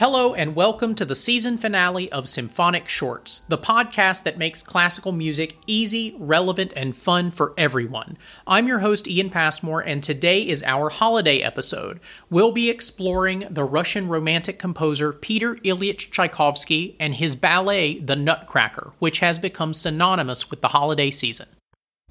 Hello, 0.00 0.32
and 0.32 0.56
welcome 0.56 0.94
to 0.94 1.04
the 1.04 1.14
season 1.14 1.58
finale 1.58 2.10
of 2.10 2.26
Symphonic 2.26 2.88
Shorts, 2.88 3.40
the 3.50 3.58
podcast 3.58 4.22
that 4.22 4.38
makes 4.38 4.62
classical 4.62 5.12
music 5.12 5.58
easy, 5.66 6.16
relevant, 6.18 6.72
and 6.74 6.96
fun 6.96 7.30
for 7.30 7.52
everyone. 7.58 8.16
I'm 8.46 8.66
your 8.66 8.78
host, 8.78 9.06
Ian 9.06 9.28
Passmore, 9.28 9.82
and 9.82 10.02
today 10.02 10.48
is 10.48 10.62
our 10.62 10.88
holiday 10.88 11.40
episode. 11.40 12.00
We'll 12.30 12.50
be 12.50 12.70
exploring 12.70 13.46
the 13.50 13.64
Russian 13.64 14.08
Romantic 14.08 14.58
composer 14.58 15.12
Peter 15.12 15.56
Ilyich 15.56 16.10
Tchaikovsky 16.10 16.96
and 16.98 17.16
his 17.16 17.36
ballet, 17.36 17.98
The 17.98 18.16
Nutcracker, 18.16 18.92
which 19.00 19.18
has 19.18 19.38
become 19.38 19.74
synonymous 19.74 20.50
with 20.50 20.62
the 20.62 20.68
holiday 20.68 21.10
season. 21.10 21.48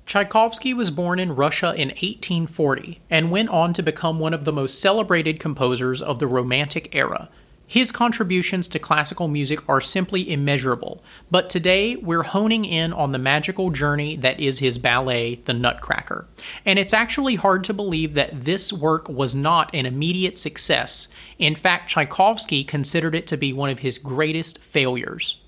Tchaikovsky 0.05 0.75
was 0.75 0.91
born 0.91 1.17
in 1.19 1.35
Russia 1.35 1.73
in 1.73 1.87
1840 1.87 2.99
and 3.09 3.31
went 3.31 3.49
on 3.49 3.73
to 3.73 3.81
become 3.81 4.19
one 4.19 4.35
of 4.35 4.45
the 4.45 4.53
most 4.53 4.79
celebrated 4.79 5.39
composers 5.39 6.03
of 6.03 6.19
the 6.19 6.27
Romantic 6.27 6.93
era. 6.93 7.29
His 7.69 7.91
contributions 7.91 8.67
to 8.69 8.79
classical 8.79 9.27
music 9.27 9.59
are 9.69 9.79
simply 9.79 10.33
immeasurable, 10.33 11.03
but 11.29 11.51
today 11.51 11.95
we're 11.97 12.23
honing 12.23 12.65
in 12.65 12.91
on 12.91 13.11
the 13.11 13.19
magical 13.19 13.69
journey 13.69 14.15
that 14.15 14.39
is 14.39 14.57
his 14.57 14.79
ballet, 14.79 15.35
The 15.45 15.53
Nutcracker. 15.53 16.25
And 16.65 16.79
it's 16.79 16.95
actually 16.95 17.35
hard 17.35 17.63
to 17.65 17.73
believe 17.75 18.15
that 18.15 18.43
this 18.43 18.73
work 18.73 19.07
was 19.07 19.35
not 19.35 19.69
an 19.75 19.85
immediate 19.85 20.39
success. 20.39 21.09
In 21.37 21.53
fact, 21.53 21.91
Tchaikovsky 21.91 22.63
considered 22.63 23.13
it 23.13 23.27
to 23.27 23.37
be 23.37 23.53
one 23.53 23.69
of 23.69 23.79
his 23.79 23.99
greatest 23.99 24.57
failures. 24.57 25.39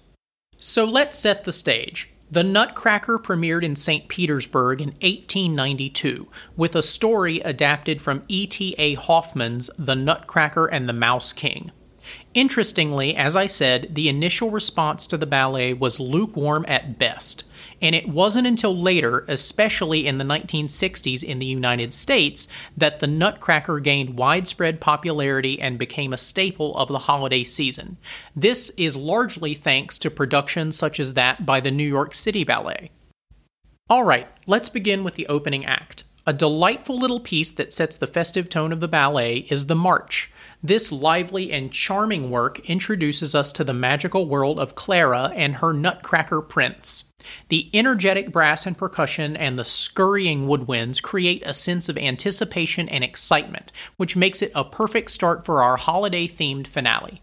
So 0.57 0.85
let's 0.85 1.17
set 1.17 1.43
the 1.43 1.51
stage. 1.51 2.11
The 2.29 2.43
Nutcracker 2.43 3.17
premiered 3.17 3.63
in 3.63 3.75
St. 3.75 4.07
Petersburg 4.07 4.79
in 4.79 4.89
1892 4.89 6.27
with 6.55 6.75
a 6.75 6.83
story 6.83 7.39
adapted 7.39 7.99
from 7.99 8.21
E.T.A. 8.27 8.93
Hoffmann's 8.93 9.71
The 9.79 9.95
Nutcracker 9.95 10.67
and 10.67 10.87
the 10.87 10.93
Mouse 10.93 11.33
King. 11.33 11.71
Interestingly, 12.33 13.13
as 13.13 13.35
I 13.35 13.45
said, 13.45 13.93
the 13.93 14.07
initial 14.07 14.51
response 14.51 15.05
to 15.07 15.17
the 15.17 15.25
ballet 15.25 15.73
was 15.73 15.99
lukewarm 15.99 16.63
at 16.65 16.97
best, 16.97 17.43
and 17.81 17.93
it 17.93 18.07
wasn't 18.07 18.47
until 18.47 18.77
later, 18.77 19.25
especially 19.27 20.07
in 20.07 20.17
the 20.17 20.23
1960s 20.23 21.23
in 21.23 21.39
the 21.39 21.45
United 21.45 21.93
States, 21.93 22.47
that 22.77 23.01
the 23.01 23.07
Nutcracker 23.07 23.81
gained 23.81 24.17
widespread 24.17 24.79
popularity 24.79 25.59
and 25.59 25.77
became 25.77 26.13
a 26.13 26.17
staple 26.17 26.73
of 26.77 26.87
the 26.87 26.99
holiday 26.99 27.43
season. 27.43 27.97
This 28.33 28.69
is 28.77 28.95
largely 28.95 29.53
thanks 29.53 29.97
to 29.97 30.09
productions 30.09 30.77
such 30.77 31.01
as 31.01 31.13
that 31.13 31.45
by 31.45 31.59
the 31.59 31.71
New 31.71 31.87
York 31.87 32.15
City 32.15 32.45
Ballet. 32.45 32.91
All 33.89 34.05
right, 34.05 34.29
let's 34.47 34.69
begin 34.69 35.03
with 35.03 35.15
the 35.15 35.27
opening 35.27 35.65
act. 35.65 36.05
A 36.25 36.31
delightful 36.31 36.97
little 36.97 37.19
piece 37.19 37.51
that 37.51 37.73
sets 37.73 37.97
the 37.97 38.07
festive 38.07 38.47
tone 38.47 38.71
of 38.71 38.79
the 38.79 38.87
ballet 38.87 39.39
is 39.49 39.65
the 39.65 39.75
march. 39.75 40.31
This 40.63 40.91
lively 40.91 41.51
and 41.51 41.71
charming 41.71 42.29
work 42.29 42.59
introduces 42.69 43.33
us 43.33 43.51
to 43.53 43.63
the 43.63 43.73
magical 43.73 44.27
world 44.27 44.59
of 44.59 44.75
Clara 44.75 45.31
and 45.35 45.55
her 45.55 45.73
Nutcracker 45.73 46.41
Prince. 46.41 47.05
The 47.49 47.69
energetic 47.73 48.31
brass 48.31 48.65
and 48.65 48.77
percussion 48.77 49.35
and 49.35 49.57
the 49.57 49.65
scurrying 49.65 50.47
woodwinds 50.47 51.01
create 51.01 51.41
a 51.45 51.53
sense 51.53 51.89
of 51.89 51.97
anticipation 51.97 52.87
and 52.89 53.03
excitement, 53.03 53.71
which 53.97 54.15
makes 54.15 54.41
it 54.41 54.51
a 54.53 54.63
perfect 54.63 55.11
start 55.11 55.45
for 55.45 55.61
our 55.63 55.77
holiday 55.77 56.27
themed 56.27 56.67
finale. 56.67 57.21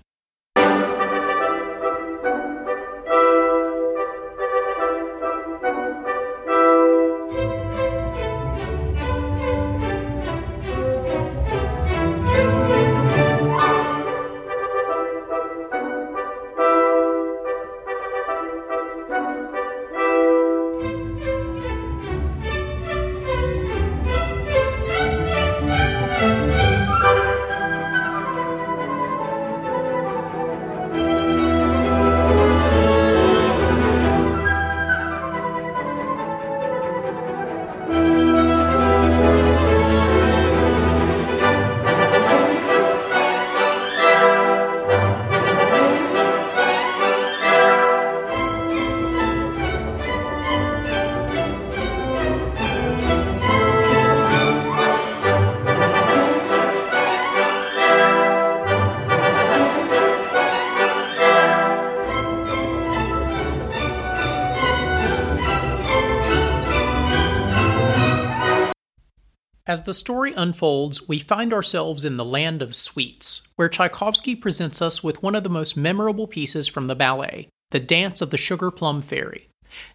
As 69.68 69.82
the 69.82 69.92
story 69.92 70.32
unfolds, 70.34 71.06
we 71.08 71.18
find 71.18 71.52
ourselves 71.52 72.06
in 72.06 72.16
the 72.16 72.24
land 72.24 72.62
of 72.62 72.74
sweets, 72.74 73.42
where 73.56 73.68
Tchaikovsky 73.68 74.34
presents 74.34 74.80
us 74.80 75.04
with 75.04 75.22
one 75.22 75.34
of 75.34 75.44
the 75.44 75.50
most 75.50 75.76
memorable 75.76 76.26
pieces 76.26 76.68
from 76.68 76.86
the 76.86 76.94
ballet, 76.94 77.50
the 77.70 77.78
Dance 77.78 78.22
of 78.22 78.30
the 78.30 78.38
Sugar 78.38 78.70
Plum 78.70 79.02
Fairy. 79.02 79.50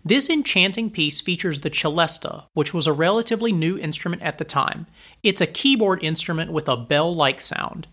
This 0.05 0.29
enchanting 0.29 0.91
piece 0.91 1.21
features 1.21 1.61
the 1.61 1.71
celesta, 1.71 2.45
which 2.53 2.71
was 2.71 2.85
a 2.85 2.93
relatively 2.93 3.51
new 3.51 3.75
instrument 3.79 4.21
at 4.21 4.37
the 4.37 4.45
time. 4.45 4.85
It's 5.23 5.41
a 5.41 5.47
keyboard 5.47 6.03
instrument 6.03 6.51
with 6.51 6.69
a 6.69 6.77
bell 6.77 7.15
like 7.15 7.41
sound. 7.41 7.87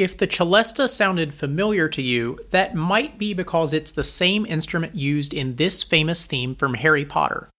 If 0.00 0.16
the 0.16 0.26
celesta 0.26 0.88
sounded 0.88 1.34
familiar 1.34 1.86
to 1.90 2.00
you, 2.00 2.38
that 2.52 2.74
might 2.74 3.18
be 3.18 3.34
because 3.34 3.74
it's 3.74 3.90
the 3.90 4.02
same 4.02 4.46
instrument 4.46 4.94
used 4.94 5.34
in 5.34 5.56
this 5.56 5.82
famous 5.82 6.24
theme 6.24 6.54
from 6.54 6.72
Harry 6.72 7.04
Potter. 7.04 7.50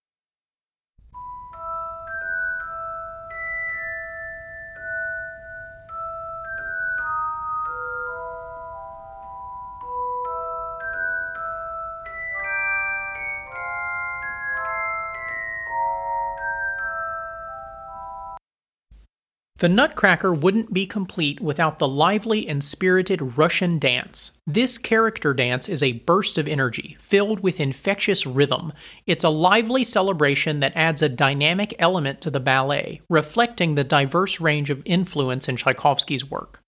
The 19.62 19.70
Nutcracker 19.70 20.34
wouldn't 20.34 20.74
be 20.74 20.88
complete 20.88 21.40
without 21.40 21.78
the 21.78 21.88
lively 21.88 22.48
and 22.48 22.64
spirited 22.64 23.38
Russian 23.38 23.78
dance. 23.78 24.40
This 24.48 24.80
character 24.80 25.36
dance 25.36 25.70
is 25.70 25.84
a 25.84 26.00
burst 26.00 26.40
of 26.40 26.48
energy, 26.48 26.98
filled 27.00 27.42
with 27.42 27.60
infectious 27.60 28.26
rhythm. 28.26 28.74
It's 29.06 29.24
a 29.24 29.30
lively 29.30 29.84
celebration 29.84 30.62
that 30.62 30.76
adds 30.76 31.04
a 31.04 31.10
dynamic 31.10 31.76
element 31.78 32.22
to 32.22 32.32
the 32.32 32.40
ballet, 32.40 33.02
reflecting 33.08 33.76
the 33.76 33.84
diverse 33.84 34.42
range 34.42 34.72
of 34.72 34.82
influence 34.84 35.48
in 35.48 35.58
Tchaikovsky's 35.58 36.26
work. 36.26 36.64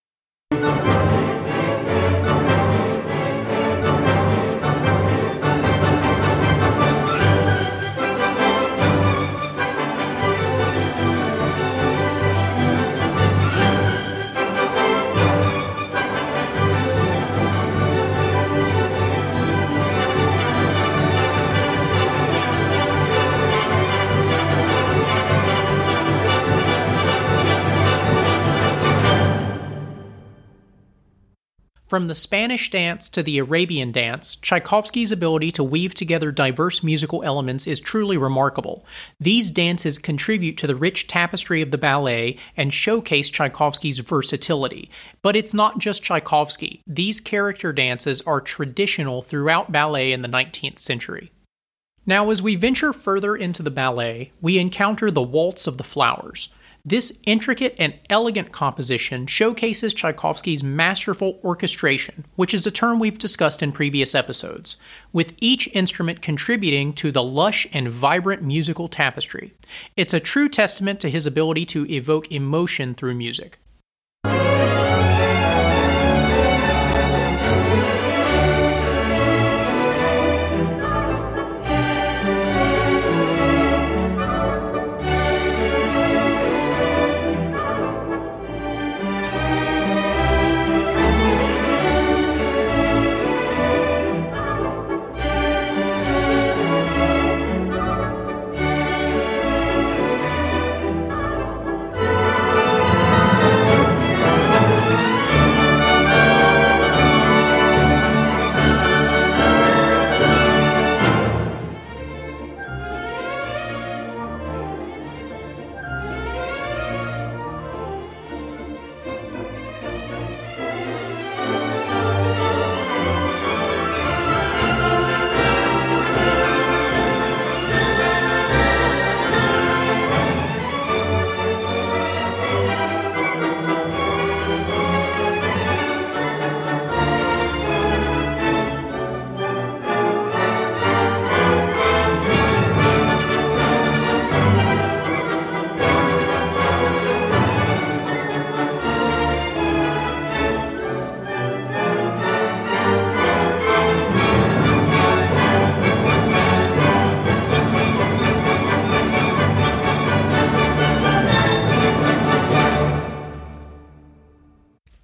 From 31.87 32.05
the 32.05 32.15
Spanish 32.15 32.71
dance 32.71 33.09
to 33.09 33.21
the 33.21 33.37
Arabian 33.37 33.91
dance, 33.91 34.35
Tchaikovsky's 34.35 35.11
ability 35.11 35.51
to 35.51 35.63
weave 35.63 35.93
together 35.93 36.31
diverse 36.31 36.81
musical 36.81 37.21
elements 37.23 37.67
is 37.67 37.81
truly 37.81 38.17
remarkable. 38.17 38.85
These 39.19 39.51
dances 39.51 39.97
contribute 39.97 40.57
to 40.57 40.67
the 40.67 40.77
rich 40.77 41.07
tapestry 41.07 41.61
of 41.61 41.71
the 41.71 41.77
ballet 41.77 42.37
and 42.55 42.73
showcase 42.73 43.29
Tchaikovsky's 43.29 43.99
versatility. 43.99 44.89
But 45.21 45.35
it's 45.35 45.53
not 45.53 45.77
just 45.77 46.03
Tchaikovsky. 46.03 46.81
These 46.87 47.19
character 47.19 47.73
dances 47.73 48.21
are 48.21 48.39
traditional 48.39 49.21
throughout 49.21 49.71
ballet 49.71 50.13
in 50.13 50.21
the 50.21 50.29
19th 50.29 50.79
century. 50.79 51.31
Now, 52.05 52.29
as 52.29 52.41
we 52.41 52.55
venture 52.55 52.93
further 52.93 53.35
into 53.35 53.61
the 53.61 53.71
ballet, 53.71 54.31
we 54.41 54.57
encounter 54.57 55.11
the 55.11 55.21
Waltz 55.21 55.67
of 55.67 55.77
the 55.77 55.83
Flowers. 55.83 56.49
This 56.85 57.17
intricate 57.25 57.75
and 57.79 57.93
elegant 58.09 58.51
composition 58.51 59.25
showcases 59.25 59.93
Tchaikovsky's 59.93 60.63
masterful 60.63 61.39
orchestration, 61.41 62.25
which 62.35 62.53
is 62.53 62.67
a 62.67 62.71
term 62.71 62.99
we've 62.99 63.17
discussed 63.17 63.63
in 63.63 63.71
previous 63.71 64.13
episodes, 64.13 64.75
with 65.13 65.31
each 65.39 65.69
instrument 65.69 66.21
contributing 66.21 66.91
to 66.95 67.09
the 67.09 67.23
lush 67.23 67.65
and 67.71 67.89
vibrant 67.89 68.43
musical 68.43 68.89
tapestry. 68.89 69.53
It's 69.95 70.13
a 70.13 70.19
true 70.19 70.49
testament 70.49 70.99
to 70.99 71.09
his 71.09 71.25
ability 71.25 71.65
to 71.67 71.89
evoke 71.89 72.29
emotion 72.29 72.95
through 72.95 73.15
music. 73.15 73.59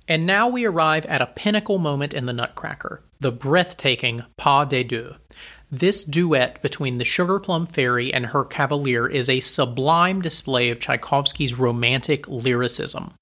And 0.09 0.25
now 0.25 0.49
we 0.49 0.65
arrive 0.65 1.05
at 1.05 1.21
a 1.21 1.27
pinnacle 1.27 1.77
moment 1.77 2.15
in 2.15 2.25
the 2.25 2.33
Nutcracker 2.33 3.03
the 3.21 3.31
breathtaking 3.31 4.23
Pas 4.37 4.67
de 4.67 4.83
Deux. 4.83 5.15
This 5.69 6.03
duet 6.03 6.61
between 6.63 6.97
the 6.97 7.05
Sugar 7.05 7.39
Plum 7.39 7.67
Fairy 7.67 8.11
and 8.11 8.27
her 8.27 8.43
cavalier 8.43 9.07
is 9.07 9.29
a 9.29 9.39
sublime 9.39 10.21
display 10.21 10.71
of 10.71 10.79
Tchaikovsky's 10.79 11.59
romantic 11.59 12.27
lyricism. 12.27 13.13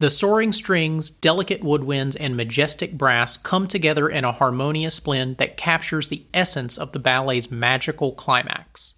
The 0.00 0.08
soaring 0.08 0.52
strings, 0.52 1.10
delicate 1.10 1.60
woodwinds, 1.60 2.16
and 2.18 2.36
majestic 2.36 2.96
brass 2.96 3.36
come 3.36 3.66
together 3.66 4.08
in 4.08 4.24
a 4.24 4.32
harmonious 4.32 5.00
blend 5.00 5.36
that 5.36 5.58
captures 5.58 6.08
the 6.08 6.24
essence 6.32 6.78
of 6.78 6.92
the 6.92 6.98
ballet's 6.98 7.50
magical 7.50 8.12
climax. 8.12 8.94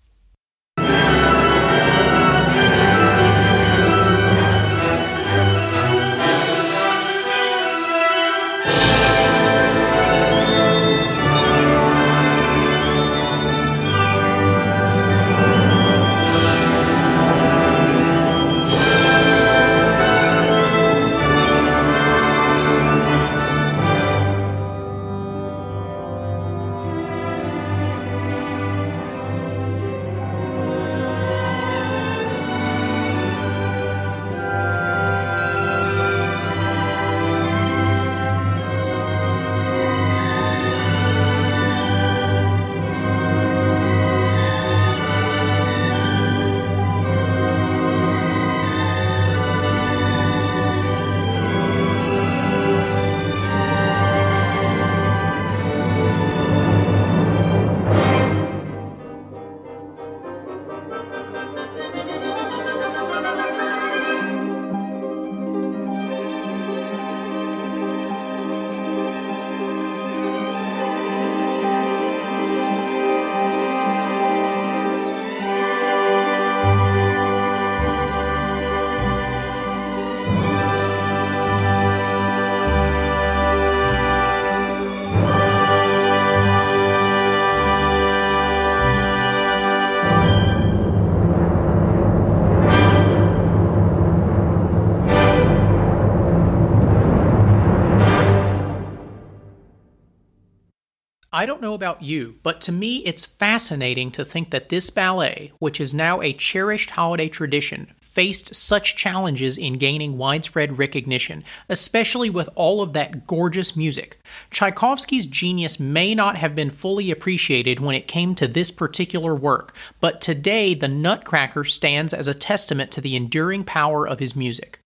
I 101.35 101.47
don't 101.47 101.61
know 101.61 101.75
about 101.75 102.01
you, 102.01 102.37
but 102.45 102.61
to 102.61 102.71
me 102.71 102.99
it's 102.99 103.25
fascinating 103.25 104.13
to 104.13 104.25
think 104.25 104.51
that 104.51 104.69
this 104.69 104.89
ballet, 104.91 105.51
which 105.59 105.81
is 105.81 105.93
now 105.93 106.23
a 106.23 106.33
cherished 106.33 106.91
holiday 106.91 107.29
tradition, 107.29 107.91
faced 108.01 108.55
such 108.55 108.95
challenges 108.95 109.59
in 109.59 109.73
gaining 109.73 110.17
widespread 110.17 110.79
recognition, 110.79 111.43
especially 111.69 112.31
with 112.31 112.49
all 112.55 112.81
of 112.81 112.93
that 112.93 113.27
gorgeous 113.27 113.75
music. 113.75 114.21
Tchaikovsky's 114.53 115.27
genius 115.27 115.81
may 115.81 116.15
not 116.15 116.37
have 116.37 116.55
been 116.55 116.71
fully 116.71 117.11
appreciated 117.11 117.81
when 117.81 117.97
it 117.97 118.07
came 118.07 118.37
to 118.37 118.47
this 118.47 118.71
particular 118.71 119.35
work, 119.35 119.75
but 120.01 120.21
today 120.21 120.73
the 120.73 120.87
Nutcracker 120.87 121.65
stands 121.65 122.15
as 122.15 122.29
a 122.29 122.35
testament 122.35 122.93
to 122.93 123.01
the 123.01 123.17
enduring 123.17 123.65
power 123.65 124.07
of 124.07 124.21
his 124.21 124.37
music. 124.37 124.84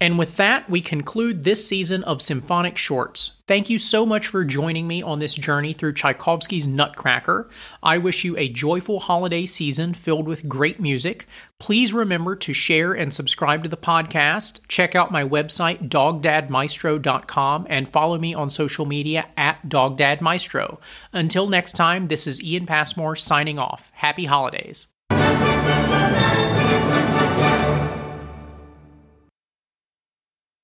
And 0.00 0.18
with 0.18 0.36
that, 0.36 0.68
we 0.68 0.80
conclude 0.80 1.44
this 1.44 1.64
season 1.64 2.02
of 2.02 2.20
Symphonic 2.20 2.76
Shorts. 2.76 3.40
Thank 3.46 3.70
you 3.70 3.78
so 3.78 4.04
much 4.04 4.26
for 4.26 4.44
joining 4.44 4.88
me 4.88 5.00
on 5.00 5.20
this 5.20 5.34
journey 5.34 5.72
through 5.72 5.92
Tchaikovsky's 5.92 6.66
Nutcracker. 6.66 7.48
I 7.84 7.98
wish 7.98 8.24
you 8.24 8.36
a 8.36 8.48
joyful 8.48 8.98
holiday 8.98 9.46
season 9.46 9.94
filled 9.94 10.26
with 10.26 10.48
great 10.48 10.80
music. 10.80 11.28
Please 11.60 11.92
remember 11.92 12.34
to 12.34 12.52
share 12.52 12.92
and 12.92 13.14
subscribe 13.14 13.62
to 13.62 13.68
the 13.68 13.76
podcast. 13.76 14.58
Check 14.66 14.96
out 14.96 15.12
my 15.12 15.22
website, 15.22 15.88
dogdadmaestro.com, 15.88 17.66
and 17.70 17.88
follow 17.88 18.18
me 18.18 18.34
on 18.34 18.50
social 18.50 18.86
media 18.86 19.26
at 19.36 19.68
dogdadmaestro. 19.68 20.78
Until 21.12 21.46
next 21.46 21.76
time, 21.76 22.08
this 22.08 22.26
is 22.26 22.42
Ian 22.42 22.66
Passmore 22.66 23.14
signing 23.14 23.60
off. 23.60 23.92
Happy 23.94 24.24
holidays. 24.24 24.88